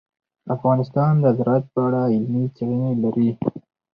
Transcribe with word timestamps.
افغانستان 0.55 1.13
د 1.23 1.25
زراعت 1.37 1.65
په 1.73 1.79
اړه 1.87 2.01
علمي 2.13 2.43
څېړنې 2.55 2.91
لري. 3.03 3.29